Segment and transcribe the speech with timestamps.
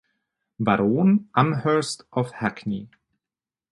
[0.59, 2.89] Baron Amherst of Hackney.